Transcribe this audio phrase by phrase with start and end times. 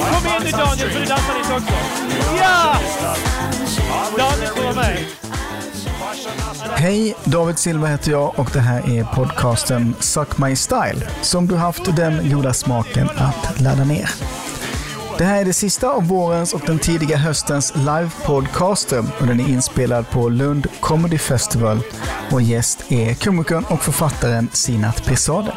[0.00, 1.74] Kom igen nu Daniel, så du dansar lite också.
[2.40, 2.76] Ja!
[4.18, 4.98] Daniel får vara med.
[6.76, 11.56] Hej, David Silva heter jag och det här är podcasten Suck My Style som du
[11.56, 14.10] haft den goda smaken att ladda ner.
[15.20, 19.48] Det här är det sista av vårens och den tidiga höstens livepodcaster och den är
[19.48, 21.80] inspelad på Lund Comedy Festival
[22.30, 25.52] och gäst är komikern och författaren Sinat Pesade.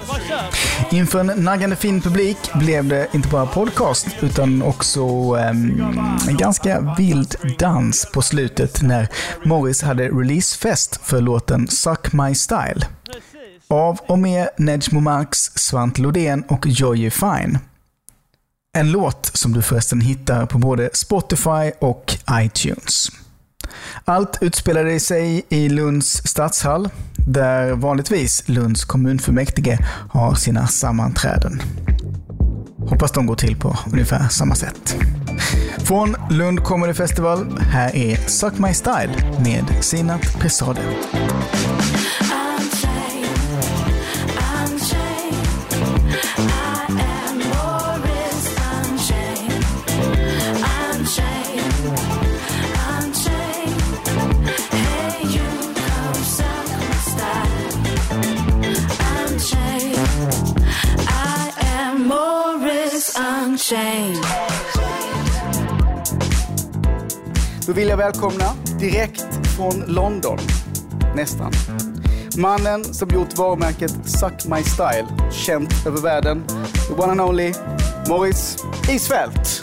[0.92, 5.02] Inför en naggande fin publik blev det inte bara podcast utan också
[5.36, 5.84] um,
[6.28, 9.08] en ganska vild dans på slutet när
[9.46, 12.88] Morris hade releasefest för låten Suck My Style.
[13.68, 17.60] Av och med Nedj Marx, Svante Lodén och Joy Fine.
[18.78, 23.12] En låt som du förresten hittar på både Spotify och iTunes.
[24.06, 29.78] Allt utspelade sig i Lunds stadshall, där vanligtvis Lunds kommunfullmäktige
[30.10, 31.62] har sina sammanträden.
[32.78, 34.96] Hoppas de går till på ungefär samma sätt.
[35.78, 40.82] Från Lund Comedy Festival, här är Suck My Style med Sinat Pesade.
[67.68, 69.26] Då vill jag välkomna direkt
[69.56, 70.38] från London,
[71.16, 71.52] nästan.
[72.38, 76.44] Mannen som gjort varumärket Suck My Style känt över världen.
[76.88, 77.54] The one and only
[78.10, 78.58] Morris
[78.90, 79.62] Isfält.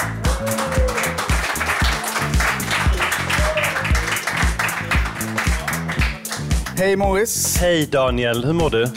[6.77, 7.57] Hej Morris.
[7.61, 8.89] Hej Daniel, hur mår du?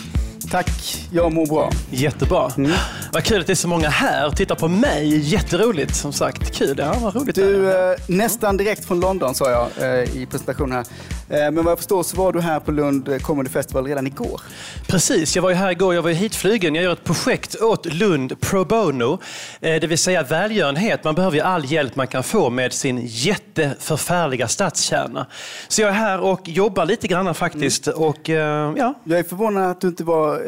[0.52, 1.72] Tack, jag mår bra.
[1.92, 2.52] Jättebra.
[2.58, 2.72] Mm.
[3.14, 5.18] Vad kul att det är så många här och tittar på mig.
[5.18, 6.56] Jätteroligt som sagt.
[6.56, 7.36] Kul, ja vad roligt.
[7.36, 9.68] Du, eh, nästan direkt från London sa jag
[10.00, 10.86] eh, i presentationen här.
[11.30, 14.42] Eh, men vad jag förstår så var du här på Lund Comedy Festival redan igår.
[14.88, 15.96] Precis, jag var ju här igår.
[15.96, 16.76] Jag var hitflygen.
[16.76, 19.20] Jag gör ett projekt åt Lund pro bono.
[19.62, 21.04] Eh, det vill säga välgörenhet.
[21.04, 25.26] Man behöver ju all hjälp man kan få med sin jätteförfärliga stadskärna.
[25.68, 27.88] Så jag är här och jobbar lite grann faktiskt.
[27.88, 28.00] Mm.
[28.00, 28.94] Och, eh, ja.
[29.04, 30.44] Jag är förvånad att du inte var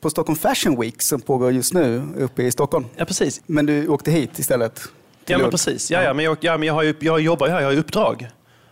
[0.00, 2.86] på Stockholm Fashion Week som pågår just nu uppe i Stockholm.
[2.96, 3.40] Ja, precis.
[3.46, 4.80] Men du åkte hit istället?
[5.26, 5.90] Ja, men precis.
[5.90, 8.28] Ja, ja, men jag, ja, men jag, har ju, jag jobbar här, jag har uppdrag.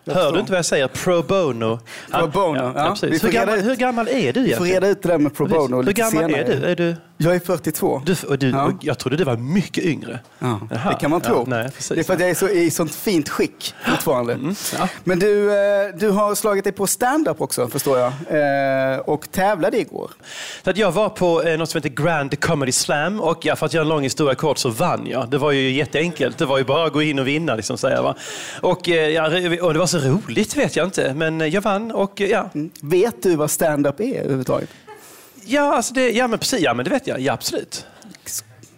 [0.06, 0.88] Hör du inte vad jag säger?
[0.88, 1.78] Pro bono.
[2.12, 2.72] Pro bono, ja.
[2.74, 2.96] ja.
[3.02, 4.44] ja hur, gammal, hur, gammal, är du egentligen?
[4.44, 6.44] Vi får reda ut det där med pro bono Hur gammal senare.
[6.44, 6.66] är du?
[6.66, 6.96] Är du?
[7.18, 8.02] Jag är 42.
[8.06, 10.20] Du, och du, och jag trodde du var mycket yngre.
[10.38, 11.44] Ja, det kan man tro.
[11.46, 14.32] Nej, det är för att jag är så, i sånt fint skick fortfarande.
[14.32, 14.54] Mm,
[15.04, 18.12] Men du, eh, du har slagit dig på stand-up också, förstår jag.
[18.92, 20.10] Eh, och tävlade igår.
[20.64, 23.66] Så att jag var på eh, något som heter Grand Comedy Slam och ja, för
[23.66, 25.30] att göra en lång historia kort så vann jag.
[25.30, 26.38] Det var ju jätteenkelt.
[26.38, 27.54] Det var ju bara att gå in och vinna.
[27.54, 28.14] Liksom, säga, va?
[28.60, 29.26] Och, ja,
[29.62, 31.92] och det var så roligt vet jag inte, men jag vann.
[31.92, 32.50] Och, ja.
[32.54, 32.70] Mm.
[32.80, 34.70] Vet du vad stand-up är överhuvudtaget?
[35.48, 37.20] Ja, alltså det, ja, men precis, ja, men det vet jag.
[37.20, 37.86] Ja, absolut.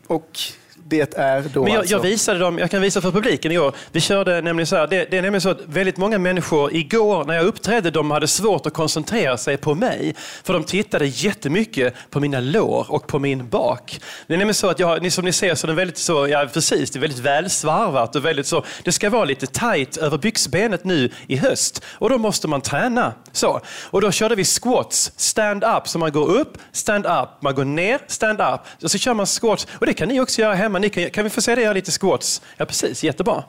[0.07, 0.39] Och
[0.89, 1.95] det är då Men jag, alltså...
[1.95, 3.73] jag visade dem, jag kan visa för publiken igår.
[3.93, 7.25] Vi körde nämligen så här, det, det, är nämligen så att väldigt många människor igår
[7.25, 10.15] när jag uppträdde, de hade svårt att koncentrera sig på mig.
[10.45, 14.01] För de tittade jättemycket på mina lår och på min bak.
[14.27, 16.49] Det är nämligen så att jag, som ni ser så är det väldigt så, ja
[16.55, 20.85] precis, det är väldigt välsvarvat och väldigt så, det ska vara lite tight över byxbenet
[20.85, 21.85] nu i höst.
[21.91, 23.13] Och då måste man träna.
[23.33, 23.61] Så.
[23.85, 27.65] Och då körde vi squats, stand up, så man går upp, stand up, man går
[27.65, 28.61] ner, stand up.
[28.83, 29.67] Och så kör man squats.
[29.73, 31.75] Och det kan ni också göra hemma ni kan, kan vi få se dig göra
[31.75, 32.43] lite squats?
[32.57, 33.05] Ja, precis.
[33.05, 33.45] Jättebra.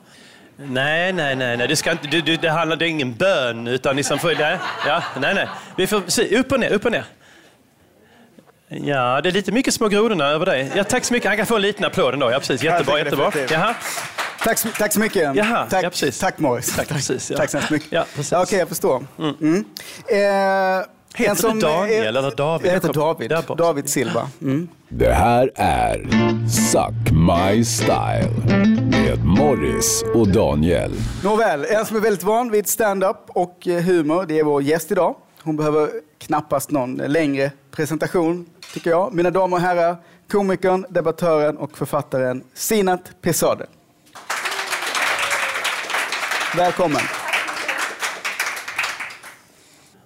[0.56, 1.68] Nej, nej, nej, nej.
[1.68, 4.58] Du ska inte, du, du, det handlar det är ingen bön, utan liksom får, nej,
[4.86, 5.48] ja, nej, nej.
[5.76, 7.04] Vi får se, upp och ner, upp och ner.
[8.68, 10.72] Ja, det är lite mycket små grodorna över dig.
[10.76, 11.28] Ja, tack så mycket.
[11.28, 12.30] Han kan få en liten applåd ändå.
[12.30, 12.62] Ja, precis.
[12.62, 13.32] Jättebra, jättebra.
[13.50, 13.74] Jaha.
[14.44, 15.36] Tack, tack så mycket.
[15.36, 16.18] Jaha, tack, ja, precis.
[16.18, 16.76] tack Morris.
[16.76, 17.36] Tack, precis, ja.
[17.36, 17.92] tack så hemskt mycket.
[17.92, 18.32] Ja, precis.
[18.32, 19.06] Ja, Okej, okay, jag förstår.
[19.18, 19.34] Mm.
[19.40, 19.64] Mm.
[20.08, 22.66] Eh, Heter som, du Daniel eller David?
[22.68, 23.32] Jag heter David.
[23.56, 24.28] David Silva.
[24.42, 24.68] Mm.
[24.88, 26.08] Det här är
[26.48, 28.30] Suck My Style
[28.90, 30.92] med Morris och Daniel.
[31.24, 34.92] Nåväl, en som är väldigt van vid stand-up och eh, humor, det är vår gäst
[34.92, 35.14] idag.
[35.42, 39.14] Hon behöver knappast någon längre presentation, tycker jag.
[39.14, 39.96] Mina damer och herrar,
[40.30, 43.66] komikern, debattören och författaren Sinat Pesade.
[46.56, 47.02] Välkommen.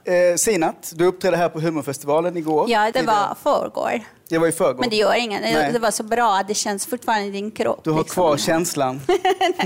[0.05, 2.71] Eh, Sinat, du uppträdde här på Humorfestivalen igår.
[2.71, 4.03] Ja, det var förrgår.
[4.29, 4.81] Det var i förrgår.
[4.81, 5.43] Men det gör inget.
[5.43, 6.43] Det, det var så bra.
[6.49, 7.81] Det känns fortfarande i din kropp.
[7.85, 8.15] Du har liksom.
[8.15, 9.01] kvar känslan.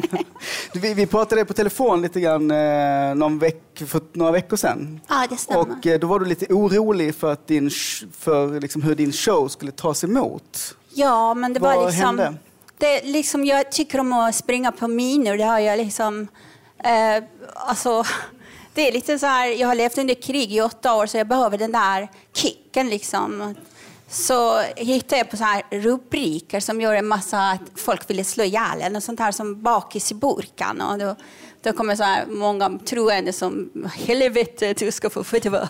[0.73, 5.01] vi, vi pratade på telefon lite grann eh, någon veck, för några veckor sedan.
[5.09, 5.61] Ja, det stämmer.
[5.61, 7.71] Och eh, då var du lite orolig för, att din,
[8.19, 10.75] för liksom, hur din show skulle tas emot.
[10.95, 12.05] Ja, men det Vad var liksom...
[12.05, 12.35] Hände?
[12.79, 15.37] Det, liksom, jag tycker om att springa på minor.
[15.37, 16.29] Det har jag liksom...
[16.85, 17.25] Eh,
[17.55, 18.05] alltså,
[18.79, 21.29] det är lite så här, jag har levt under krig i åtta år så jag
[21.29, 22.89] behöver den där kicken.
[22.89, 23.55] Liksom.
[24.09, 28.45] Så hittade jag på så här rubriker som gör en massa att folk ville slå
[28.45, 28.97] ihjäl en.
[28.97, 30.81] Och sånt här som bakis i burkan.
[30.81, 31.17] Och då,
[31.63, 35.67] då kommer så här många troende som helvete, du ska få fotboll.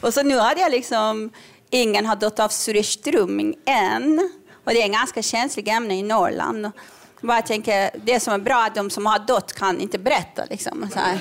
[0.00, 1.30] Och så nu hade jag liksom,
[1.70, 4.30] ingen har dött av surströmming än.
[4.64, 6.66] Och det är en ganska känslig ämne i Norrland.
[7.20, 9.98] Och bara tänker, det som är bra är att de som har dött kan inte
[9.98, 10.44] berätta.
[10.50, 11.20] Liksom, så här.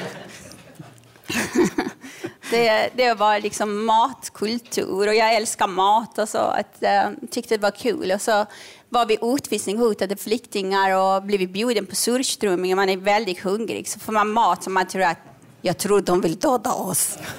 [2.52, 6.38] det, det var liksom matkultur och jag älskar mat och så.
[6.38, 8.12] Att, äh, tyckte det var kul.
[8.12, 8.46] Och så
[8.90, 12.76] var vi utvisning hotade flyktingar och blev bjuden på surströmming.
[12.76, 15.27] Man är väldigt hungrig så får man mat som man tror att
[15.68, 17.18] jag tror de vill döda oss.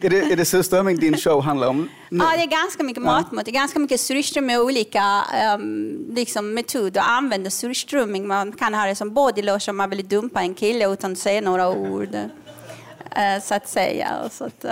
[0.00, 1.88] är det, är det surströmming din show handlar om?
[2.08, 2.24] Nu?
[2.24, 3.44] Ja, det är ganska mycket matmat.
[3.44, 5.24] Det är ganska mycket surströmming med olika
[5.58, 8.26] um, liksom, metoder använda surströmming.
[8.26, 11.40] Man kan ha det som bodylotion om man vill dumpa en kille utan att säga
[11.40, 12.14] några ord.
[12.14, 14.08] Uh, så att säga.
[14.30, 14.70] Så att, uh,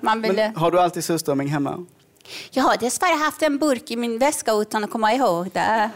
[0.00, 0.32] man vill...
[0.32, 1.86] Men har du alltid surströmming hemma?
[2.50, 5.90] Jag har dessvärre haft en burk i min väska utan att komma ihåg det.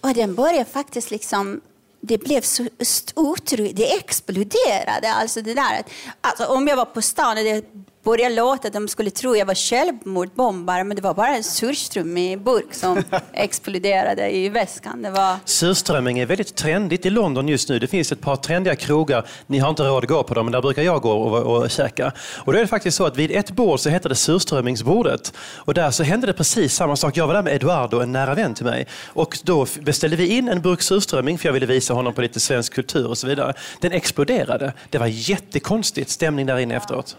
[0.00, 1.60] Och den började faktiskt liksom
[2.00, 2.66] det blev så
[3.14, 5.12] otroligt, det exploderade.
[5.12, 5.84] Alltså det där.
[6.20, 7.64] Alltså om jag var på stan och det
[8.04, 12.32] började låta att de skulle tro jag var självmordsbombare, men det var bara en surströmming
[12.32, 13.02] i burk som
[13.32, 15.02] exploderade i väskan.
[15.02, 15.36] Det var...
[15.44, 17.78] Surströmming är väldigt trendigt i London just nu.
[17.78, 19.26] Det finns ett par trendiga krogar.
[19.46, 21.70] Ni har inte råd att gå på dem, men där brukar jag gå och, och
[21.70, 22.12] käka.
[22.38, 25.32] Och då är det faktiskt så att vid ett bord så hette det surströmmingsbordet.
[25.56, 27.16] Och där så hände det precis samma sak.
[27.16, 28.86] Jag var där med Eduardo, en nära vän till mig.
[29.06, 32.40] Och då beställde vi in en burk surströmming, för jag ville visa honom på lite
[32.40, 33.54] svensk kultur och så vidare.
[33.80, 34.72] Den exploderade.
[34.90, 37.16] Det var jättekonstigt stämning där inne efteråt.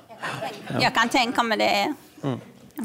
[0.82, 1.94] Jag kan tänka mig det.
[2.24, 2.40] Mm.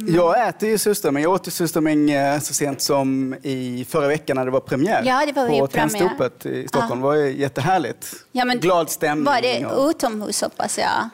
[0.07, 1.23] Jag äter ju surströmming.
[1.23, 5.27] Jag åt surströmming eh, så sent som i förra veckan när det var premiär ja,
[5.27, 7.01] det var på Tennstopet i Stockholm.
[7.01, 8.07] Det var jättehärligt.
[8.33, 9.25] Ja, men Glad stämning.
[9.25, 11.09] Var det utomhus hoppas jag?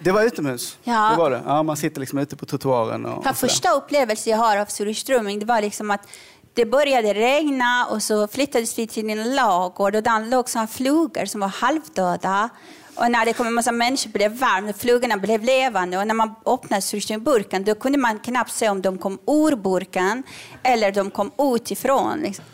[0.00, 0.78] Det var utomhus.
[0.84, 1.10] Ja.
[1.10, 1.42] Det var det.
[1.46, 3.06] Ja, man sitter liksom ute på trottoaren.
[3.06, 6.08] Och, För och första upplevelsen jag har av surströmming det var liksom att
[6.54, 11.24] det började regna och så flyttades vi till en lagård och där låg såna flugor
[11.24, 12.50] som var halvdöda.
[12.96, 16.14] Och när det kom en massa människor blev det varmt, flugorna blev levande och när
[16.14, 20.22] man öppnade surströmmingsburken då kunde man knappt se om de kom ur burken
[20.62, 22.18] eller de kom utifrån.
[22.18, 22.44] Liksom.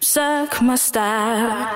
[0.00, 1.66] Suck my style.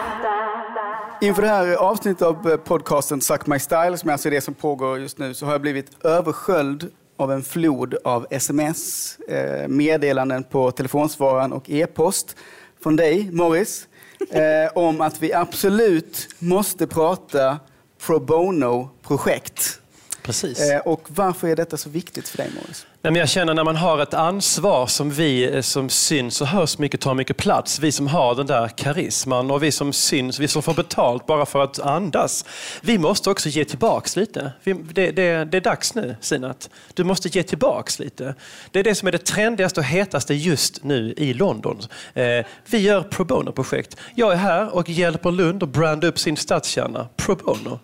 [1.20, 4.98] Inför det här avsnittet av podcasten Suck My Style, som alltså är det som pågår
[4.98, 10.70] just nu, så har jag blivit översköljd av en flod av sms, eh, meddelanden på
[10.70, 12.36] telefonsvararen och e-post
[12.82, 13.88] från dig, Morris,
[14.30, 14.42] eh,
[14.74, 17.58] om att vi absolut måste prata
[18.06, 19.80] pro bono-projekt.
[20.24, 20.70] Precis.
[20.70, 22.86] Eh, och varför är detta så viktigt för dig, Morris?
[23.02, 27.00] jag känner när man har ett ansvar som vi eh, som syns och hörs mycket,
[27.00, 27.78] tar mycket plats.
[27.78, 31.46] Vi som har den där karisman och vi som syns, vi som får betalt bara
[31.46, 32.44] för att andas.
[32.80, 34.52] Vi måste också ge tillbaks lite.
[34.64, 36.70] Det, det, det är dags nu, Sinat.
[36.94, 38.34] Du måste ge tillbaks lite.
[38.70, 41.78] Det är det som är det trendigaste och hetaste just nu i London.
[42.14, 43.96] Eh, vi gör pro bono-projekt.
[44.14, 47.78] Jag är här och hjälper Lund att branda upp sin stadskärna pro bono.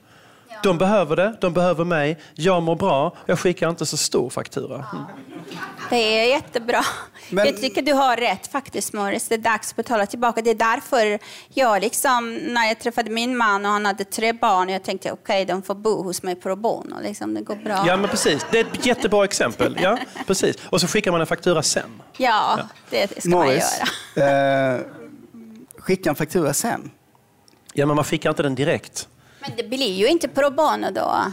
[0.62, 2.19] De behöver det, de behöver mig.
[2.35, 4.75] Jag mår bra, jag skickar inte så stor faktura.
[4.75, 5.05] Mm.
[5.91, 6.85] Det är jättebra.
[7.31, 7.47] Men...
[7.47, 9.29] Jag tycker du har rätt faktiskt Morris.
[9.29, 10.43] Det är dags att betala tillbaka.
[10.43, 11.19] Det är därför
[11.55, 15.43] jag liksom, när jag träffade min man och han hade tre barn, jag tänkte okej,
[15.43, 17.00] okay, de får bo hos mig pro bono.
[17.02, 17.85] Liksom, det går bra.
[17.87, 18.47] Ja, men precis.
[18.50, 19.79] Det är ett jättebra exempel.
[19.83, 20.57] Ja, precis.
[20.71, 22.02] Och så skickar man en faktura sen.
[22.17, 22.69] Ja, ja.
[22.90, 23.81] det ska Morris,
[24.17, 24.75] man göra.
[24.75, 24.81] Eh,
[25.79, 26.90] skicka en faktura sen?
[27.73, 29.09] Ja, men man skickar inte den direkt.
[29.40, 31.32] Men det blir ju inte pro bono då.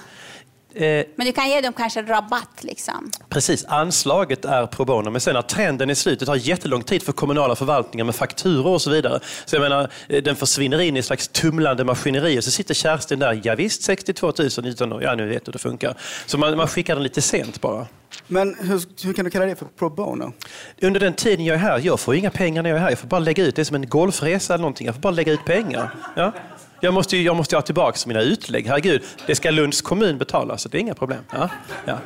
[0.78, 2.64] Eh, men du kan ge dem kanske rabatt?
[2.64, 3.12] Liksom.
[3.30, 5.10] Precis, anslaget är pro bono.
[5.10, 8.74] Men sen när trenden är slut, det tar jättelång tid för kommunala förvaltningar med fakturor
[8.74, 9.20] och så vidare.
[9.46, 12.74] Så jag menar, eh, den försvinner in i ett slags tumlande maskineri och så sitter
[12.74, 15.98] Kerstin där, ja, visst 62 000 utan ja nu vet du hur det funkar.
[16.26, 17.88] Så man, man skickar den lite sent bara.
[18.28, 20.34] Men hur, hur, kan du kalla det för pro bono?
[20.82, 22.90] Under den tiden jag är här, jag får inga pengar när jag är här.
[22.90, 24.86] Jag får bara lägga ut, det är som en golfresa eller någonting.
[24.86, 25.90] Jag får bara lägga ut pengar.
[26.16, 26.34] Ja?
[26.80, 28.68] Jag måste, ju, jag måste ha tillbaka mina utlägg.
[28.68, 31.24] Herregud, det ska Lunds kommun betala, så det är inga problem.
[31.32, 31.50] Ja,
[31.86, 31.98] ja.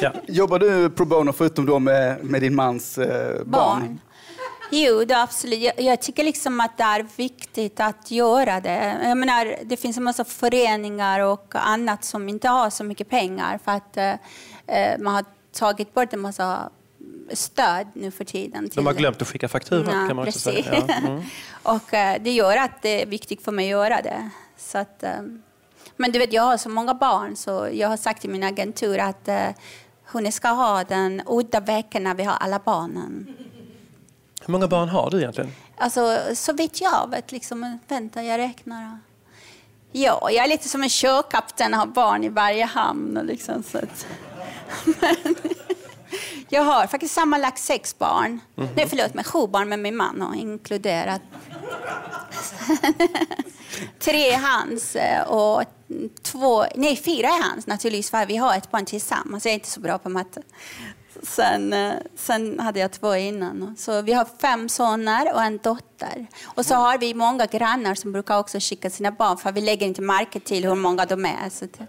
[0.00, 0.12] Ja.
[0.26, 3.44] Jobbar du pro bono förutom då med, med din mans eh, barn?
[3.44, 4.00] barn?
[4.70, 5.60] Jo, det absolut.
[5.60, 8.98] Jag, jag, tycker liksom att det är viktigt att göra det.
[9.02, 13.58] Jag menar, det finns en massa föreningar och annat som inte har så mycket pengar
[13.64, 14.12] för att eh,
[14.66, 16.70] eh man har tagit bort en massa
[17.32, 18.70] stöd nu för tiden.
[18.74, 20.42] De har glömt att skicka faktura ja, kan man precis.
[20.42, 20.84] säga.
[20.88, 20.94] Ja.
[20.94, 21.22] Mm.
[21.62, 24.30] och uh, det gör att det är viktigt för mig att göra det.
[24.56, 25.42] Så att, um,
[25.96, 28.98] men du vet, jag har så många barn så jag har sagt till min agentur
[28.98, 29.48] att uh,
[30.04, 33.34] hon ska ha den udda veckan när vi har alla barnen.
[34.46, 35.52] Hur många barn har du egentligen?
[35.76, 38.98] Alltså, så vitt jag vet, liksom, vänta jag räknar.
[39.92, 43.20] Ja, jag är lite som en sjökapten och har barn i varje hamn.
[43.24, 44.06] Liksom, så att...
[45.00, 45.34] Men,
[46.52, 48.40] jag har faktiskt sammanlagt sex barn.
[48.56, 48.70] Mm.
[48.76, 51.20] Nej, förlåt, med sju barn med min man har inkluderat.
[53.98, 55.62] Tre är hans eh, och
[56.22, 59.44] två, nej fyra är hans naturligtvis för vi har ett barn tillsammans.
[59.44, 60.42] Jag är inte så bra på matte.
[61.22, 63.76] Sen, eh, sen hade jag två innan.
[63.78, 66.26] Så vi har fem söner och en dotter.
[66.44, 69.86] Och så har vi många grannar som brukar också skicka sina barn för vi lägger
[69.86, 71.50] inte märke till hur många de är.
[71.50, 71.86] Så det,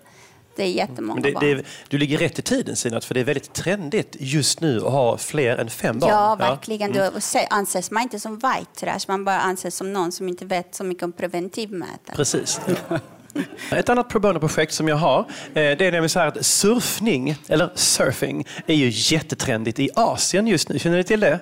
[0.56, 1.46] det är jättemånga det, barn.
[1.46, 4.92] Det, du ligger rätt i tiden Sinat, för det är väldigt trendigt just nu att
[4.92, 6.10] ha fler än fem barn.
[6.10, 6.94] Ja, verkligen.
[6.94, 7.02] Ja.
[7.02, 7.14] Mm.
[7.34, 10.76] Då anses man inte som white trash, man bara anses som någon som inte vet
[10.76, 12.16] så mycket om preventivmedel.
[12.16, 12.62] Precis.
[13.72, 17.70] Ett annat pro bono-projekt som jag har, eh, det är nämligen så att surfning, eller
[17.76, 20.80] surfing, är ju jättetrendigt i Asien just nu.
[20.80, 21.40] Känner ni till det?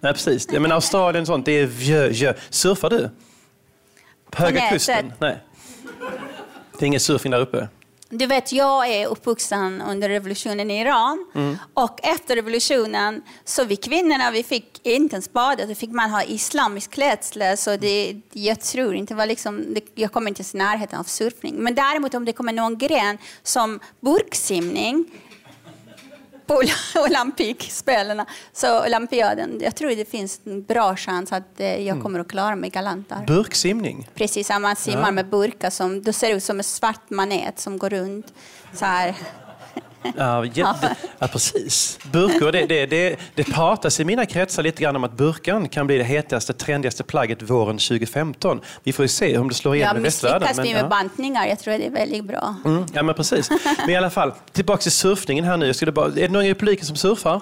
[0.00, 0.50] Nej, precis.
[0.50, 2.34] Men Australien och sånt, det är vjö, vjö.
[2.50, 3.10] Surfar du?
[4.30, 5.12] På Höga kusten?
[5.18, 5.38] Nej.
[6.78, 7.68] Det är ingen surfing där uppe?
[8.14, 11.26] Du vet, jag är uppvuxen under revolutionen i Iran.
[11.34, 11.56] Mm.
[11.74, 16.22] Och efter revolutionen så vi kvinnorna vi fick inte ens bada, då fick man ha
[16.22, 17.56] islamisk klädsel.
[17.56, 21.54] Så det, jag tror inte var liksom, det, jag kommer inte i närheten av surfning.
[21.54, 25.04] Men däremot om det kommer någon gren som burksimning
[27.04, 29.60] Olympikspelen, så olympiaden.
[29.60, 32.02] Jag tror det finns en bra chans att eh, jag mm.
[32.02, 33.26] kommer att klara mig galant där.
[33.26, 34.08] Burksimning?
[34.14, 35.10] Precis, man simmar ja.
[35.10, 38.32] med burkar som det ser ut som en svart manet som går runt
[38.74, 39.14] så här.
[40.16, 41.98] Ja, jätte, ja, precis.
[42.12, 45.86] Burkor, det, det, det, det pratas i mina kretsar lite grann om att burkan kan
[45.86, 48.60] bli det hetaste, trendigaste plagget våren 202015.
[48.82, 50.48] Vi får ju se om det slår igenom ja, i västvärlden.
[50.48, 50.88] Misslyckas vi med ja.
[50.88, 52.54] bantningar, jag tror det är väldigt bra.
[52.64, 53.50] Mm, ja, men precis.
[53.78, 55.66] Men i alla fall, tillbaka till surfningen här nu.
[55.66, 57.40] Jag skulle bara, är det någon i publiken som surfar?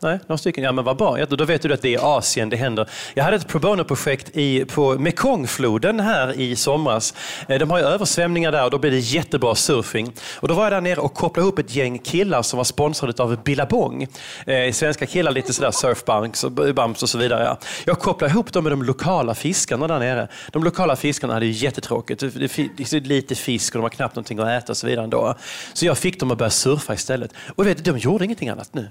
[0.00, 0.64] Nej, några stycken.
[0.64, 1.24] Ja, men vad bra.
[1.26, 2.88] Då vet du att det är Asien det händer.
[3.14, 4.32] Jag hade ett pro bono-projekt
[4.74, 7.14] på Mekongfloden här i somras.
[7.48, 10.12] Eh, de har ju översvämningar där och då blir det jättebra surfing.
[10.40, 13.22] Och då var jag där nere och kopplade ihop ett gäng killar som var sponsrade
[13.22, 14.06] av Billabong.
[14.46, 17.56] Eh, svenska killar, lite sådär surfbanks och bumps och så vidare.
[17.84, 20.28] Jag kopplade ihop dem med de lokala fiskarna där nere.
[20.52, 22.20] De lokala fiskarna hade ju jättetråkigt.
[22.20, 25.34] Det är lite fisk och de har knappt någonting att äta och så vidare ändå.
[25.72, 27.30] Så jag fick dem att börja surfa istället.
[27.54, 28.88] Och vet, de gjorde ingenting annat nu.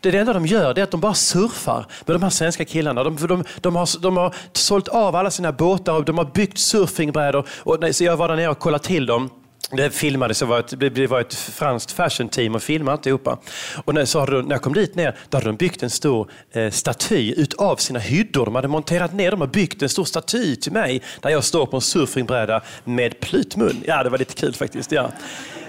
[0.00, 3.04] Det enda de gör är att de bara surfar med de här svenska killarna.
[3.04, 6.58] De, de, de, har, de har sålt av alla sina båtar och de har byggt
[6.58, 7.46] surfingbrädor.
[7.50, 9.30] Och, så jag var där nere och kollade till dem.
[9.70, 13.38] Det filmades, det var ett, det var ett franskt fashion team och filmade alltihopa.
[13.84, 15.90] Och när, så hade de, när jag kom dit ner, då hade de byggt en
[15.90, 18.44] stor eh, staty utav sina hyddor.
[18.44, 21.66] De hade monterat ner dem och byggt en stor staty till mig där jag står
[21.66, 23.82] på en surfingbräda med plutmun.
[23.86, 24.92] Ja, det var lite kul faktiskt.
[24.92, 25.10] Ja.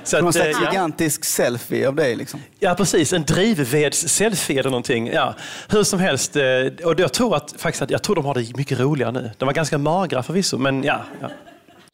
[0.07, 0.71] Så Någon slags ja.
[0.71, 2.15] gigantisk selfie av dig?
[2.15, 2.39] Liksom.
[2.59, 3.13] Ja, precis.
[3.13, 5.07] En drivveds-selfie eller någonting.
[5.07, 5.35] Ja.
[5.69, 6.35] Hur som helst.
[6.35, 6.43] Eh,
[6.85, 9.31] och jag tror, att, faktiskt att, jag tror de har det mycket roligare nu.
[9.37, 11.01] De var ganska magra förvisso, men ja.
[11.21, 11.29] ja.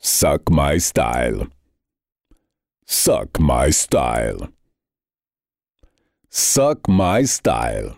[0.01, 1.45] Suck my style.
[2.87, 4.47] Suck my style.
[6.31, 7.93] Suck my style.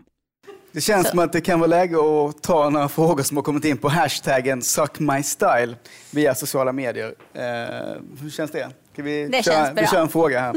[0.72, 3.66] Det känns som att det kan vara läge att ta några frågor som har kommit
[3.66, 5.76] in på hashtaggen suckmystyle
[6.12, 7.16] via sociala medier.
[7.34, 7.42] Eh,
[8.22, 8.70] hur känns det?
[8.96, 10.56] Ska vi, det köra, vi kör en fråga här.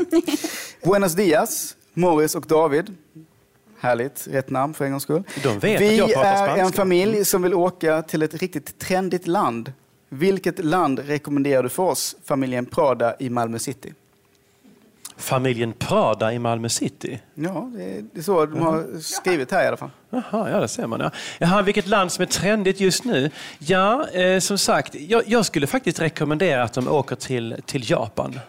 [0.86, 2.94] Buenos dias, Morris och David.
[3.78, 5.22] Härligt, rätt namn för en gångs skull.
[5.42, 6.64] De vet vi att jag är spanska.
[6.64, 9.72] en familj som vill åka till ett riktigt trendigt land.
[10.08, 13.92] Vilket land rekommenderar du för oss, familjen Prada i Malmö city?
[15.18, 17.20] Familjen Prada i Malmö city.
[17.34, 19.90] Ja, det är så de har skrivit här i alla fall.
[20.10, 21.00] Jaha, ja det ser man.
[21.00, 21.10] Ja.
[21.38, 23.30] Jaha, vilket land som är trendigt just nu?
[23.58, 28.40] Ja, eh, som sagt, jag, jag, skulle faktiskt rekommendera att de åker till, till Japan.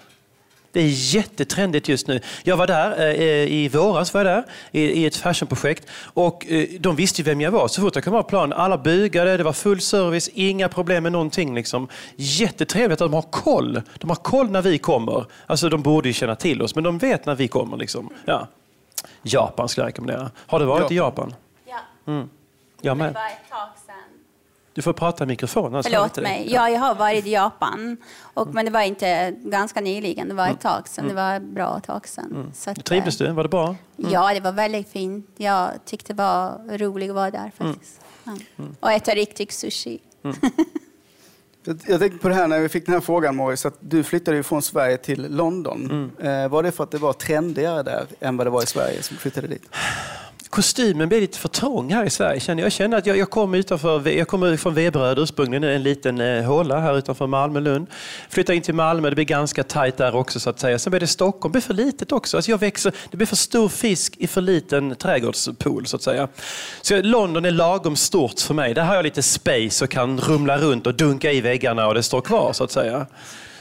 [0.80, 2.22] Det är jättetrendigt just nu.
[2.44, 6.96] Jag var där eh, i våras var jag där, i, ett fashionprojekt och eh, de
[6.96, 7.68] visste ju vem jag var.
[7.68, 11.12] Så fort jag kom av plan, alla bugade, det var full service, inga problem med
[11.12, 11.56] någonting.
[11.56, 11.88] Liksom.
[12.16, 13.82] Jättetrevligt att de har koll.
[13.98, 15.26] De har koll när vi kommer.
[15.48, 17.78] Alltså de borde ju känna till oss, men de vet när vi kommer.
[17.78, 18.10] Liksom.
[18.26, 18.48] Ja.
[19.22, 20.32] Japan skulle jag rekommendera.
[20.36, 20.94] Har du varit ja.
[20.94, 21.34] i Japan?
[21.66, 21.80] Ja.
[22.08, 22.30] Mm.
[22.82, 23.16] Jag med.
[24.80, 25.84] Du får prata i mikrofonen.
[25.84, 26.48] Förlåt mig.
[26.52, 27.98] Ja, jag har varit i Japan.
[28.22, 30.28] Och, men det var inte ganska nyligen.
[30.28, 31.08] Det var ett tag sedan.
[31.08, 32.32] Det var ett bra tag sedan.
[32.32, 32.52] Mm.
[32.54, 33.32] Så att, Trivdes du?
[33.32, 33.76] Var det bra?
[33.98, 34.12] Mm.
[34.12, 35.30] Ja, det var väldigt fint.
[35.38, 38.02] Jag tyckte det var roligt att vara där faktiskt.
[38.28, 38.40] Mm.
[38.56, 38.64] Ja.
[38.80, 40.00] Och äta riktig sushi.
[40.24, 40.36] Mm.
[41.86, 44.38] Jag tänkte på det här när vi fick den här frågan Morris, att du flyttade
[44.38, 46.12] ju från Sverige till London.
[46.20, 46.44] Mm.
[46.44, 49.04] Eh, var det för att det var trendigare där än vad det var i Sverige
[49.04, 49.64] som flyttade dit?
[50.50, 52.40] kostymen blir lite för trång här i Sverige.
[52.40, 52.66] Känner jag.
[52.66, 56.44] jag känner att jag, jag kommer utanför, jag kommer från Veberöd ursprungligen, en liten eh,
[56.44, 57.88] håla här utanför Malmö, Lund.
[58.30, 60.80] Flyttar in till Malmö, det blir ganska tajt där också så att säga.
[60.80, 62.38] Sen blir det Stockholm, det blir för litet också.
[62.38, 66.28] Alltså jag växer, det blir för stor fisk i för liten trädgårdspool så att säga.
[66.82, 68.74] Så London är lagom stort för mig.
[68.74, 72.04] Där har jag lite space och kan rumla runt och dunka i väggarna och det
[72.04, 73.06] står kvar så att säga.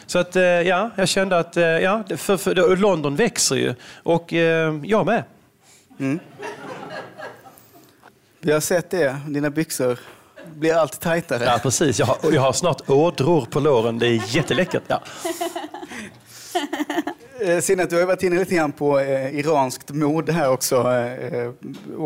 [0.06, 4.32] Så att, eh, ja, jag kände att eh, ja, för, för, London växer ju och
[4.32, 5.24] eh, jag med.
[6.00, 6.18] Mm.
[8.40, 9.98] Vi har sett det, dina byxor
[10.54, 11.44] blir allt tajtare.
[11.44, 11.98] Ja, precis.
[11.98, 13.98] Jag har, jag har snart ådror på låren.
[13.98, 14.82] Det är jätteläckert.
[14.86, 15.02] Ja.
[17.40, 21.52] Eh, Sinnet, du har varit inne lite grann på eh, iranskt mode här också, eh,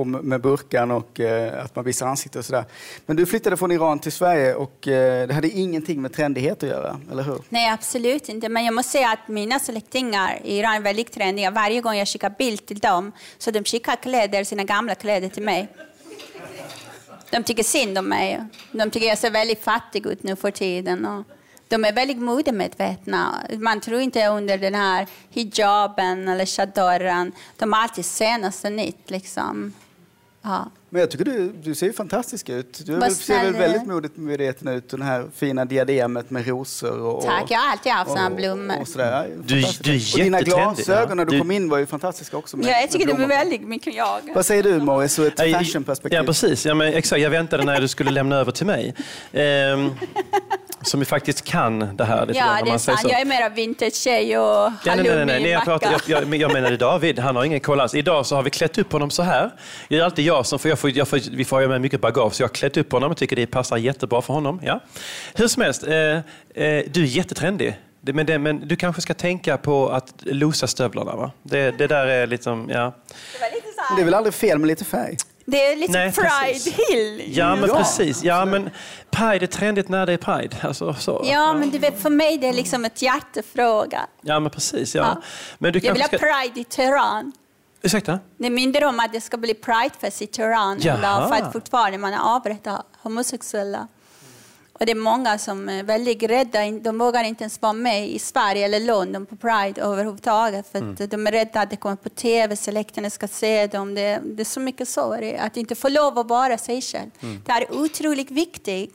[0.04, 2.64] med burkan och eh, att man visar ansiktet och sådär.
[3.06, 6.68] Men du flyttade från Iran till Sverige och eh, det hade ingenting med trendighet att
[6.68, 7.38] göra, eller hur?
[7.48, 8.48] Nej, absolut inte.
[8.48, 11.50] Men jag måste säga att mina släktingar i Iran är väldigt trendiga.
[11.50, 15.42] Varje gång jag skickar bild till dem så de skickar kläder, sina gamla kläder till
[15.42, 15.68] mig.
[17.32, 18.44] De tycker synd om mig.
[18.72, 21.06] De tycker jag ser väldigt fattig ut nu för tiden.
[21.06, 21.24] Och
[21.68, 23.46] de är väldigt modemedvetna.
[23.58, 27.32] Man tror inte under den här hijaben eller chadorran.
[27.56, 29.10] De har alltid senaste nytt.
[29.10, 29.72] Liksom.
[30.42, 30.70] Ja.
[30.90, 32.86] Men jag tycker du, du ser ju fantastisk ut.
[32.86, 34.88] Du väl, ser väl väldigt modigt medveten ut.
[34.88, 36.98] Det här fina diademet med rosor.
[37.00, 38.80] Och, Tack, jag har alltid haft sådana blommor.
[38.80, 39.30] Och sådär.
[39.44, 41.14] Du, du är och dina glasögon ja.
[41.14, 42.56] när du, kom in var ju fantastiska också.
[42.56, 44.20] Med, ja, jag tycker de är väldigt mycket jag.
[44.34, 46.18] Vad säger du Morris, ur ett fashionperspektiv?
[46.18, 46.66] Ja, precis.
[46.66, 47.22] Ja, men, exakt.
[47.22, 48.94] Jag väntade när du skulle lämna över till mig.
[49.32, 49.90] Ehm,
[50.82, 52.30] som ju faktiskt kan det här.
[52.34, 53.00] ja, det är sant.
[53.02, 55.50] Jag är mer vintage-tjej och ja, nej, nej, nej, nej.
[55.50, 57.94] Jag, pratar, jag, jag, jag menade David, han har ingen koll alls.
[57.94, 59.50] Idag så har vi klätt upp honom så här.
[59.88, 62.00] Det är alltid jag som får, jag får, jag får vi får ha med mycket
[62.00, 64.60] bagage, så jag har klätt upp honom och tycker det passar jättebra för honom.
[64.64, 64.80] Ja.
[65.34, 66.22] Hur som helst, eh, eh,
[66.86, 67.78] du är jättetrendig.
[68.00, 71.16] Men, det, men, du kanske ska tänka på att losa stövlarna.
[71.16, 71.30] Va?
[71.42, 72.94] Det, det där är liksom, ja.
[73.40, 75.16] Det, det är väl aldrig fel med lite färg?
[75.46, 76.88] Det är lite Nej, Pride precis.
[76.88, 77.36] Hill.
[77.36, 78.22] Ja, men ja, precis.
[78.22, 78.70] Ja, men
[79.10, 80.56] Pride är trendigt när det är Pride.
[80.62, 81.22] Alltså, så.
[81.24, 84.06] Ja, men du vet, för mig det är liksom ett hjärtefråga.
[84.20, 84.94] Ja, men precis.
[84.94, 85.02] Ja.
[85.02, 85.22] ja.
[85.58, 87.32] Men du jag vill ha Pride i Teheran.
[87.82, 88.18] Ursäkta?
[88.36, 92.14] Det är mindre om att det ska bli Pridefest i Teheran för att fortfarande man
[92.14, 93.88] avrättar homosexuella.
[94.72, 96.70] Och det är många som är väldigt rädda.
[96.70, 100.66] De vågar inte ens vara med i Sverige eller London på Pride överhuvudtaget.
[100.72, 100.94] För mm.
[101.08, 103.94] de är rädda att det kommer på tv, så läktarna ska se dem.
[103.94, 105.34] Det, det är så mycket så.
[105.38, 107.10] Att inte få lov att vara sig själv.
[107.20, 107.42] Mm.
[107.46, 108.94] Det är otroligt viktigt.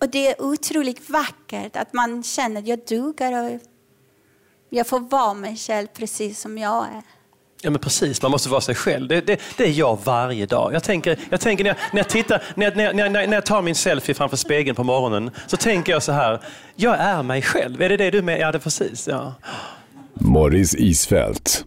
[0.00, 3.60] Och det är otroligt vackert att man känner att jag duger och
[4.70, 7.02] jag får vara mig själv precis som jag är.
[7.62, 9.08] Ja men precis, man måste vara sig själv.
[9.08, 10.74] Det, det, det är jag varje dag.
[10.74, 13.62] Jag tänker, jag tänker när, jag, när, jag tittar, när, när, när, när jag tar
[13.62, 16.40] min selfie framför spegeln på morgonen så tänker jag så här,
[16.76, 17.82] jag är mig själv.
[17.82, 18.38] Är det det du menar?
[18.38, 19.08] Ja, det precis.
[19.08, 19.34] Ja.
[20.14, 21.64] Morris Isfält,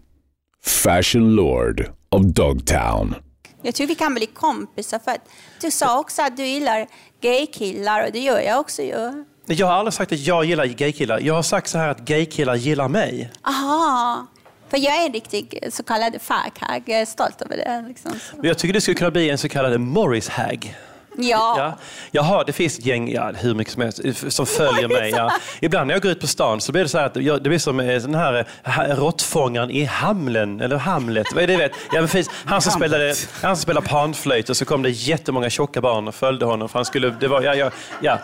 [0.66, 3.16] Fashion Lord of Dogtown.
[3.62, 5.30] Jag tror vi kan bli kompisar för att
[5.62, 6.88] du sa också att du gillar
[7.22, 9.26] gaykillar och det gör jag också ju.
[9.46, 11.20] Jag har aldrig sagt att jag gillar gaykillar.
[11.20, 13.32] Jag har sagt så här att gaykillar gillar mig.
[13.44, 14.28] Aha.
[14.70, 16.84] För jag är en riktig så kallad faghag.
[16.86, 17.86] Jag är stolt över det.
[17.88, 18.20] Liksom.
[18.44, 20.76] Jag tycker det skulle kunna bli en så kallad Morris-hag.
[21.18, 21.56] Ja.
[21.58, 21.78] ja.
[22.12, 25.10] Jaha, det finns ett gäng, ja, hur mycket som helst, som följer mig.
[25.10, 25.32] Ja.
[25.60, 27.78] Ibland när jag går ut på stan så blir det så att det blir som
[27.78, 31.72] den här råttfångaren i Hamlen, eller Hamlet, vad är det vet?
[31.94, 35.82] Ja, men han, som spelade, han som spelade panflöjt och så kom det jättemånga tjocka
[35.82, 36.70] barn och följde honom.
[36.70, 38.20] För han skulle, det var, ja, ja, ja.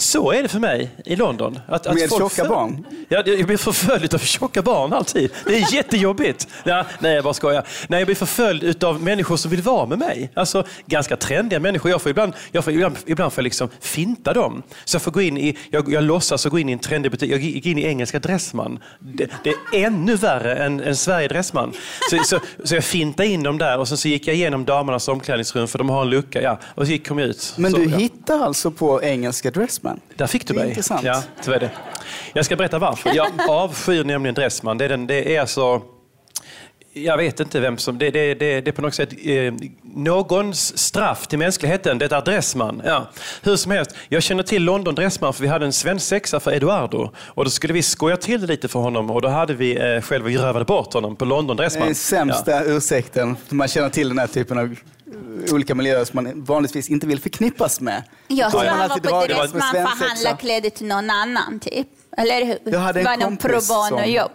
[0.00, 1.58] Så är det för mig i London.
[1.68, 2.86] Att, att Med tjocka barn?
[3.08, 5.30] Ja, jag blir förföljd av tjocka barn alltid.
[5.46, 6.48] Det är jättejobbigt.
[6.64, 7.66] Ja, nej, jag bara skojar.
[7.88, 10.30] Nej, jag blir förföljd av människor som vill vara med mig.
[10.34, 11.90] Alltså ganska trendiga människor.
[11.90, 14.62] Jag får ibland, jag får, ibland, ibland får jag liksom finta dem.
[14.84, 17.30] Så jag får gå in i, jag, jag låtsas gå in i en trendig butik.
[17.30, 18.78] Jag gick in i engelska Dressman.
[18.98, 21.72] Det, det är ännu värre än, än Sverige Dressman.
[22.10, 25.08] Så, så, så jag fintade in dem där och sen så gick jag igenom damernas
[25.08, 26.42] omklädningsrum för de har en lucka.
[26.42, 27.54] Ja, och så gick, kom jag ut.
[27.56, 27.96] Men så, du ja.
[27.96, 29.89] hittar alltså på engelska Dressman?
[29.90, 30.16] Dressman.
[30.16, 30.68] Där fick du mig.
[30.68, 31.02] Intressant.
[31.02, 31.70] Ja, tyvärr det.
[32.32, 33.10] Jag ska berätta varför.
[33.14, 34.78] Jag avskyr nämligen Dressman.
[34.78, 35.82] Det är, den, det är alltså...
[36.92, 37.98] Jag vet inte vem som...
[37.98, 41.98] Det, det, det, det är på något sätt eh, någons straff till mänskligheten.
[41.98, 42.82] Det är Dressman.
[42.84, 43.10] Ja.
[43.42, 47.10] Hur som helst, jag känner till London Dressman för vi hade en svensexa för Eduardo.
[47.16, 50.00] Och då skulle vi skoja till det lite för honom och då hade vi eh,
[50.00, 51.86] själva rövade bort honom på London Dressman.
[51.86, 52.62] Den sämsta ja.
[52.64, 53.36] ursäkten.
[53.48, 54.76] Man känner till den här typen av
[55.52, 58.02] olika miljöer som man vanligtvis inte vill förknippas med.
[58.28, 61.88] Jag tror han var på Dressman för att handla kläder till någon annan typ.
[62.16, 62.58] Eller hur?
[62.64, 64.32] Jag hade en kompis pro bono-jobb.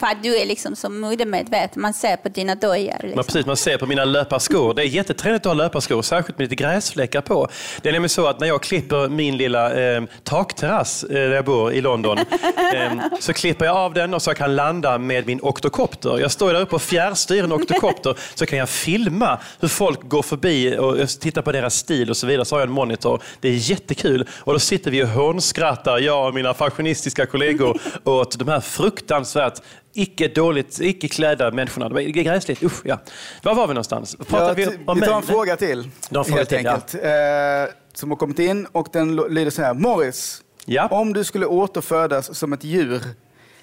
[0.00, 1.82] För att du är liksom så modemedveten.
[1.82, 2.92] Man ser på dina dojor.
[2.92, 3.24] Man, Liksom.
[3.24, 4.74] precis, man ser på mina löparskor.
[4.74, 7.48] Det är jättetrevligt att ha löparskor, särskilt med lite gräsfläckar på.
[7.82, 11.44] Det är nämligen så att när jag klipper min lilla eh, takterrass eh, där jag
[11.44, 12.18] bor i London,
[12.74, 16.18] eh, så klipper jag av den och så jag kan landa med min oktokopter.
[16.18, 20.22] Jag står där uppe och fjärrstyr en oktokopter så kan jag filma hur folk går
[20.22, 22.44] förbi och tittar på deras stil och så vidare.
[22.44, 23.22] Så har jag en monitor.
[23.40, 24.28] Det är jättekul.
[24.30, 29.54] Och då sitter vi och hånskrattar, jag och mina fascionistiska kollegor, åt de här fruktansvärt
[29.92, 31.88] icke dåligt, icke klädda människorna.
[31.88, 32.62] Det är gräsligt.
[32.62, 32.98] Usch, ja.
[33.42, 34.16] Var var vi någonstans?
[34.16, 35.78] Pratar Ja, vi om vi tar en fråga till.
[35.78, 36.72] En fråga helt till, ja.
[36.72, 36.94] enkelt.
[36.94, 39.74] Eh, som har kommit in och den lyder så här.
[39.74, 40.86] Morris, Ja.
[40.88, 43.02] om du skulle återfödas som ett djur,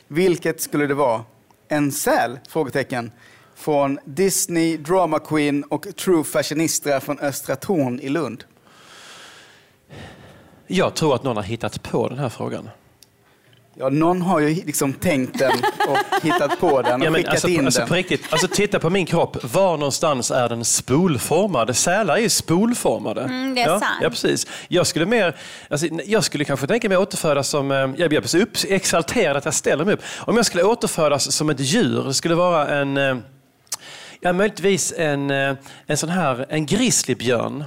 [0.07, 1.23] vilket skulle det vara?
[1.67, 2.39] En säl?
[2.49, 3.11] Frågetecken.
[3.55, 8.43] Från Disney, Drama Queen och True Fashionista från Östra Torn i Lund.
[10.67, 12.69] Jag tror att någon har hittat på den här frågan.
[13.75, 15.51] Ja, någon har ju liksom tänkt den
[15.87, 17.89] och hittat på den och Ja, skickat alltså, in alltså, den.
[17.89, 19.53] på riktigt, alltså, titta på min kropp.
[19.53, 21.75] Var någonstans är den spolformad?
[21.75, 23.21] Sälar är ju spolformade.
[23.21, 23.99] Mm, det är ja, sant.
[24.01, 24.47] Ja, precis.
[24.67, 25.35] Jag skulle, mer,
[25.69, 27.71] alltså, jag skulle kanske tänka mig återfödas som...
[27.71, 30.01] eh, Jag blir så upp, exalterad att jag ställer mig upp.
[30.19, 32.97] Om jag skulle återfödas som ett djur, det skulle vara en...
[32.97, 33.15] eh,
[34.25, 35.55] Ja, möjligtvis en, eh,
[35.87, 37.63] en sån här en grizzlybjörn.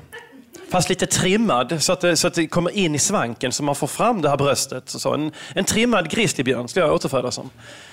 [0.69, 3.75] Fast lite trimmad så att, det, så att det kommer in i svanken så man
[3.75, 4.89] får fram det här bröstet.
[4.89, 7.51] Så, en, en trimmad grizzlybjörn skulle jag återfödas som.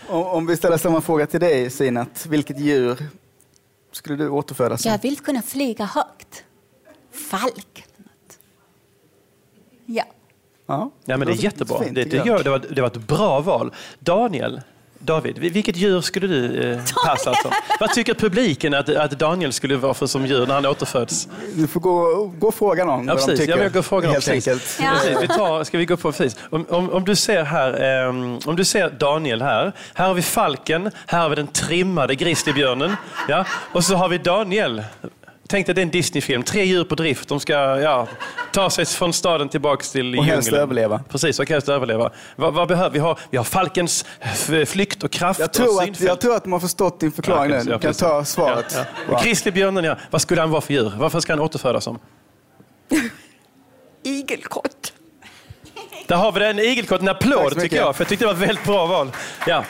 [0.07, 2.25] Om, om vi ställer samma fråga till dig, Sinat.
[2.25, 2.97] Vilket djur
[3.91, 4.91] skulle du återfödas som?
[4.91, 6.43] Jag vill kunna flyga högt.
[7.31, 7.85] Falk.
[9.85, 10.03] Ja.
[10.65, 11.79] Ja, men det är jättebra.
[11.91, 13.73] det, det, gör, det, var, det var ett bra val.
[13.99, 14.61] Daniel,
[15.05, 17.51] David, vil- vilket djur skulle du eh, passa som?
[17.79, 21.27] Vad tycker publiken att, att Daniel skulle vara för som djur när han återföds?
[21.55, 23.57] Du får gå, gå och fråga någon Ja, vad de tycker.
[23.57, 24.47] Ja, jag går helt precis.
[24.47, 24.79] enkelt.
[24.81, 24.91] Ja.
[24.93, 26.37] Precis, vi tar, ska vi gå på precis.
[26.49, 29.71] Om, om, om, du ser här, ehm, om du ser Daniel här.
[29.93, 32.95] Här har vi falken, här har vi den trimmade grizzlybjörnen.
[33.27, 33.45] Ja?
[33.71, 34.83] Och så har vi Daniel.
[35.53, 36.43] Tänk dig det är en Disney-film.
[36.43, 37.29] Tre djur på drift.
[37.29, 38.07] De ska ja,
[38.51, 40.63] ta sig från staden tillbaks till Och helst djungeln.
[40.63, 41.03] överleva.
[41.09, 42.11] Precis, och helst överleva.
[42.35, 42.99] Vad, vad behöver vi?
[42.99, 43.17] Ha?
[43.29, 44.05] Vi har falkens
[44.67, 46.07] flykt och kraft Jag och tror, att, synfält.
[46.07, 47.71] jag tror att de har förstått din förklaring Ja, nu.
[47.71, 48.65] Du kan ta svaret.
[48.75, 49.15] Ja, ja.
[49.15, 49.97] Och Grizzlybjörnen, ja.
[50.11, 50.93] Vad skulle han vara för djur?
[50.97, 51.99] Varför ska han återfödas som?
[54.03, 54.93] Igelkott.
[56.07, 57.01] Där har vi det, en igelkott.
[57.01, 59.11] En applåd tycker jag, för jag tyckte det var ett väldigt bra val.
[59.47, 59.63] Ja.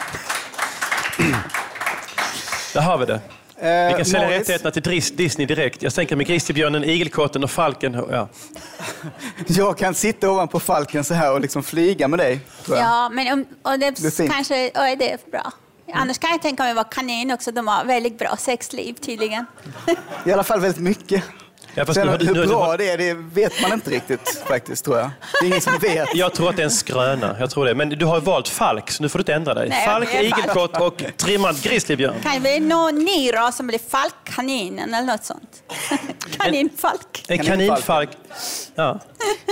[2.74, 3.20] Där har vi det.
[3.58, 5.82] Eh, Vi kan sälja rättigheterna till Disney direkt.
[5.84, 7.94] Jag tänker med Grizzlybjörnen, igelkotten och falken.
[8.12, 8.28] Ja.
[9.48, 12.40] Jag kan sitta ovanpå falken så här och liksom flyga med dig.
[12.70, 14.56] Ja, men om, och det, Det kanske
[14.98, 15.52] det är bra.
[15.94, 17.52] Annars kan jag tänka mig vara kanin också.
[17.52, 19.46] De har väldigt bra sexliv tydligen.
[20.26, 21.24] I alla fall väldigt mycket.
[21.76, 23.90] Ja, fast Sen nu har hur nu har bra det är, det vet man inte
[23.90, 25.10] riktigt faktiskt tror jag.
[25.42, 26.16] Det är ingen som vet.
[26.16, 27.36] Jag tror att det är en skröna.
[27.40, 27.76] Jag tror det.
[27.76, 29.70] Men du har valt falk, så nu får du inte ändra dig.
[29.70, 32.16] Nej, falk, igelkott och trimmad grizzlybjörn.
[32.24, 35.64] Kan det någon ny ras som blir falkkaninen eller något sånt?
[36.38, 37.26] Kaninfalk.
[37.28, 38.10] En kaninfalk.
[38.76, 39.00] Ja.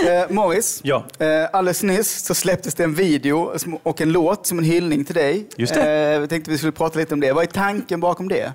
[0.07, 1.05] Eh, Morris, Ja.
[1.19, 5.15] eh, alldeles nyss så släpptes det en video och en låt som en hyllning till
[5.15, 5.47] dig.
[5.57, 6.13] Just det.
[6.13, 7.31] Eh, vi tänkte vi skulle prata lite om det.
[7.33, 8.53] Vad är tanken bakom det?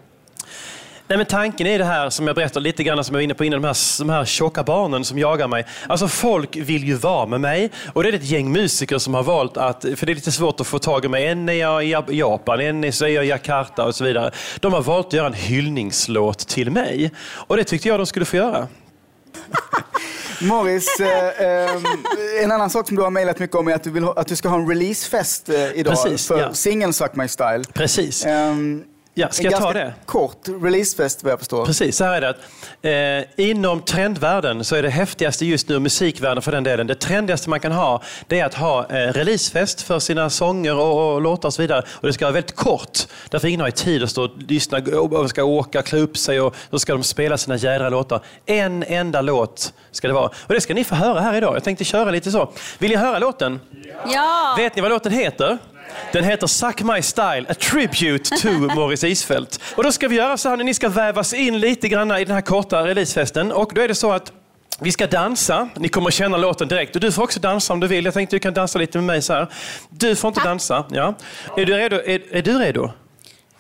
[1.09, 3.35] Nej, men tanken är det här som jag berättade lite grann som jag var inne
[3.35, 5.66] på innan, de här, de här tjocka barnen som jagar mig.
[5.88, 9.23] Alltså folk vill ju vara med mig och det är ett gäng musiker som har
[9.23, 11.85] valt att, för det är lite svårt att få tag i mig, en är jag
[11.85, 14.31] i Jap- Japan, en är jag i Jakarta och så vidare.
[14.61, 18.25] De har valt att göra en hyllningslåt till mig och det tyckte jag de skulle
[18.25, 18.69] få göra.
[20.40, 21.85] Morris, eh, ehm,
[22.42, 24.27] en annan sak som du har mejlat mycket om är att du, vill ha, att
[24.29, 26.55] du ska ha en releasefest eh, idag Precis, för ja.
[26.55, 27.64] singeln Suck My Style.
[27.75, 28.27] Precis.
[28.27, 28.85] Ehm,
[29.19, 29.95] Ja, ska en jag ta ganska det?
[30.07, 31.67] kort releasefest vad jag förstår.
[31.67, 32.29] Precis, så här är det.
[32.29, 36.95] Att, eh, inom trendvärlden så är det häftigaste just nu, musikvärlden för den delen, det
[36.95, 41.21] trendigaste man kan ha, det är att ha eh, releasefest för sina sånger och, och
[41.23, 41.83] låtar och så vidare.
[41.93, 42.99] Och det ska vara väldigt kort,
[43.31, 46.41] därför ingen har tid att stå och lyssna, och och ska åka, klä upp sig
[46.41, 48.21] och då ska de spela sina jädra låtar.
[48.47, 50.31] En enda låt ska det vara.
[50.47, 51.57] Och det ska ni få höra här idag.
[51.57, 52.51] Jag tänkte köra lite så.
[52.79, 53.61] Vill ni höra låten?
[54.07, 55.59] Ja, Vet ni vad låten heter?
[56.12, 59.61] Den heter Suck My Style, a tribute to Morris Isfält.
[59.77, 62.35] Och då ska vi göra så här, ni ska vävas in lite grann i den
[62.35, 63.53] här korta releasefesten.
[63.53, 64.33] Och då är det så att
[64.81, 65.68] vi ska dansa.
[65.77, 66.94] Ni kommer känna låten direkt.
[66.94, 68.05] Och du får också dansa om du vill.
[68.05, 69.49] Jag tänkte du kan dansa lite med mig så här.
[69.90, 70.85] Du får inte dansa.
[70.90, 71.14] Ja.
[71.57, 71.96] Är du redo?
[71.96, 72.90] Är, är du redo?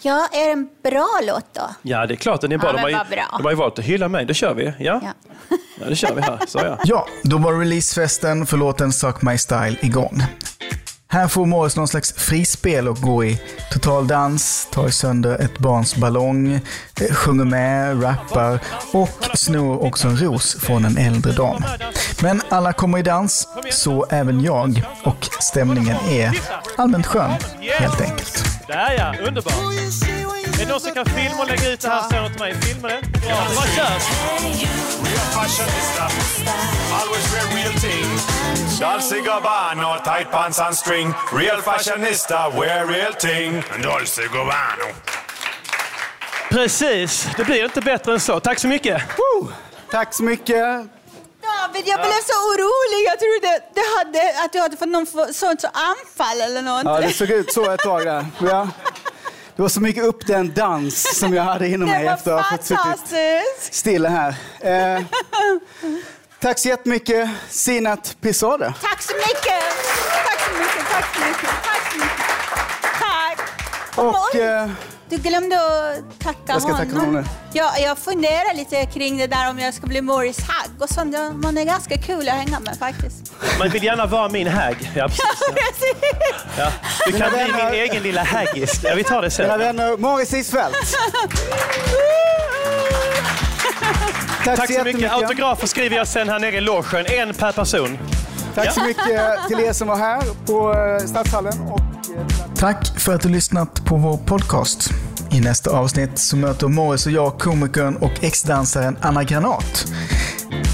[0.02, 1.70] ja, är det en bra låt då?
[1.82, 2.68] Ja, det är klart den är bra.
[2.68, 3.24] Ja, de, har ju, bra.
[3.38, 4.24] de har ju valt att hylla mig.
[4.24, 4.64] Då kör vi.
[4.64, 5.12] Ja, Ja.
[5.80, 6.38] ja det kör vi här.
[6.46, 6.78] Så ja.
[6.84, 10.22] Ja, då var releasefesten för låten Suck My Style igång.
[11.08, 13.40] Här får Morris någon slags frispel och gå i
[13.72, 16.60] total dans, tar sönder ett barns ballong,
[17.00, 18.60] eh, sjunger med, rappar
[18.92, 21.64] och snor också en ros från en äldre dam.
[22.22, 26.38] Men alla kommer i dans, så även jag och stämningen är
[26.76, 27.30] allmänt skön,
[27.78, 28.44] helt enkelt.
[28.66, 29.54] Där ja, underbart.
[30.56, 32.54] Är det någon som kan filma och lägga ut det här sen åt mig?
[32.54, 33.00] Filma det.
[33.28, 34.95] Ja, bara kör.
[35.36, 36.04] Fashionista.
[37.00, 38.08] Always wear real thing.
[38.80, 41.14] Dolce Gabbana, tight pants and string.
[41.32, 43.62] Real fashionista, wear real thing.
[43.82, 44.86] Dolce Gabbana.
[46.50, 48.40] Precis, det blir inte bättre än så.
[48.40, 49.02] Tack så mycket.
[49.18, 49.48] Woo!
[49.90, 50.64] Tack så mycket.
[51.46, 53.06] David, jag blev så orolig.
[53.06, 56.84] Jag trodde det hade, att du hade fått någon sorts anfall eller något.
[56.84, 58.26] Ja, det såg ut så ett tag där.
[58.38, 58.68] Ja.
[59.56, 62.56] Det var så mycket upp den dans som jag hade inom mig efter att ha
[62.56, 64.34] fått suttit stilla här.
[64.60, 65.02] Eh,
[66.40, 68.74] tack så jättemycket, Sinat Pisade.
[68.82, 69.62] Tack så mycket.
[70.24, 70.90] Tack så mycket.
[70.90, 71.50] Tack så mycket.
[71.64, 72.20] Tack så mycket.
[73.00, 73.40] Tack.
[73.96, 74.68] Och, Oj, eh,
[75.08, 77.24] du glömde att tacka Jag ska tacka honom nu.
[77.52, 81.16] Ja, jag funderar lite kring det där om jag ska bli Morris Hagg och sånt.
[81.42, 83.32] Man är ganska kul att hänga med faktiskt.
[83.58, 84.90] Man vill gärna vara min hagg.
[84.94, 85.94] Ja, precis.
[86.58, 86.72] Ja.
[87.06, 88.80] Du kan bli min egen lilla haggis.
[88.82, 89.58] Ja, vi tar det mina sen.
[89.58, 90.76] vänner, Morris Isfält.
[94.46, 95.00] Tack, Tack så mycket.
[95.00, 95.12] jättemycket.
[95.12, 97.06] Autografer skriver jag sen här nere i logen.
[97.06, 97.98] En per person.
[98.54, 101.60] Tack så mycket till er som var här på eh, Stadshallen.
[101.60, 102.26] Och, eh,
[102.58, 104.90] Tack för att du lyssnat på vår podcast.
[105.30, 109.86] I nästa avsnitt så möter Morris och jag komikern och ex-dansaren Anna Granat.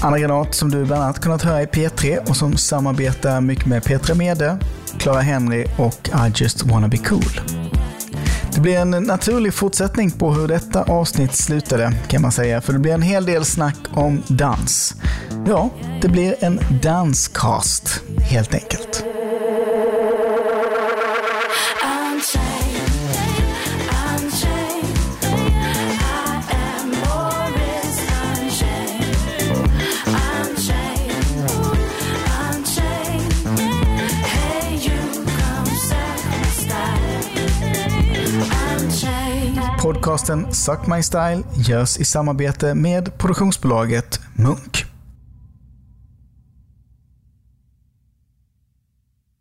[0.03, 3.83] Anna Granat som du bland annat kunnat höra i P3 och som samarbetar mycket med
[3.83, 4.57] Petra Mede,
[4.97, 7.23] Clara Henry och I just wanna be cool.
[8.63, 12.79] Det blir en naturlig fortsättning på hur detta avsnitt slutade kan man säga, för det
[12.79, 14.95] blir en hel del snack om dans.
[15.47, 15.69] Ja,
[16.01, 18.82] det blir en danscast helt enkelt.
[40.33, 44.82] Podcasten Suck My Style görs i samarbete med produktionsbolaget Munk.